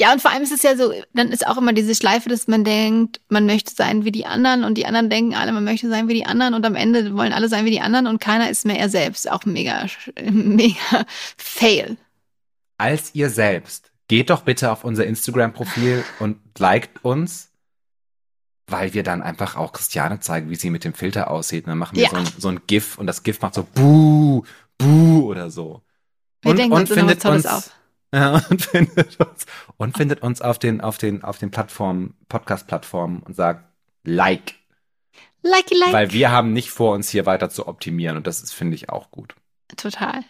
[0.00, 2.48] Ja, und vor allem ist es ja so, dann ist auch immer diese Schleife, dass
[2.48, 5.88] man denkt, man möchte sein wie die anderen und die anderen denken alle, man möchte
[5.88, 8.50] sein wie die anderen und am Ende wollen alle sein wie die anderen und keiner
[8.50, 9.30] ist mehr er selbst.
[9.30, 9.86] Auch mega,
[10.30, 11.04] mega
[11.36, 11.96] fail.
[12.78, 17.47] Als ihr selbst, geht doch bitte auf unser Instagram-Profil und liked uns
[18.68, 21.64] weil wir dann einfach auch Christiane zeigen, wie sie mit dem Filter aussieht.
[21.64, 22.10] Und dann machen wir ja.
[22.10, 24.42] so, ein, so ein GIF und das GIF macht so Buh,
[24.76, 25.82] Buh oder so.
[26.42, 27.70] Wir und, denken und uns findet uns auf.
[28.12, 32.66] Ja, und findet uns und findet uns auf den auf den auf den Plattformen Podcast
[32.66, 33.64] Plattformen und sagt
[34.04, 34.54] Like.
[35.42, 35.92] Like, like.
[35.92, 38.88] Weil wir haben nicht vor, uns hier weiter zu optimieren und das ist finde ich
[38.88, 39.34] auch gut.
[39.76, 40.24] Total.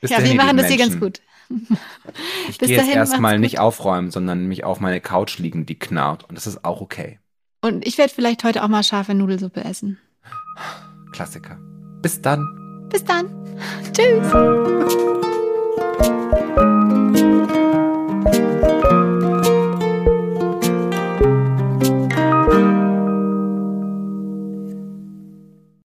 [0.00, 1.20] Bis ja, wir machen das hier ganz gut.
[2.48, 6.34] Ich gehe jetzt erstmal nicht aufräumen, sondern mich auf meine Couch liegen, die knarrt und
[6.34, 7.19] das ist auch okay.
[7.60, 9.98] Und ich werde vielleicht heute auch mal scharfe Nudelsuppe essen.
[11.12, 11.58] Klassiker.
[12.02, 12.88] Bis dann.
[12.90, 13.26] Bis dann.
[13.92, 14.32] Tschüss.